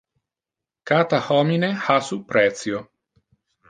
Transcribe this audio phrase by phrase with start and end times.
[0.91, 2.85] Cata homine ha su precio.